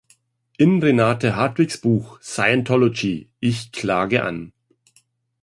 [0.57, 4.51] In Renate Hartwigs Buch "Scientology: Ich klage an!